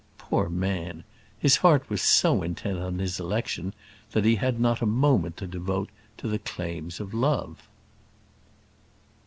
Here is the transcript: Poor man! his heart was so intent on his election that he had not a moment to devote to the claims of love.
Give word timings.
Poor 0.17 0.49
man! 0.49 1.03
his 1.37 1.57
heart 1.57 1.87
was 1.87 2.01
so 2.01 2.41
intent 2.41 2.79
on 2.79 2.97
his 2.97 3.19
election 3.19 3.71
that 4.13 4.25
he 4.25 4.37
had 4.37 4.59
not 4.59 4.81
a 4.81 4.85
moment 4.87 5.37
to 5.37 5.45
devote 5.45 5.91
to 6.17 6.27
the 6.27 6.39
claims 6.39 6.99
of 6.99 7.13
love. 7.13 7.69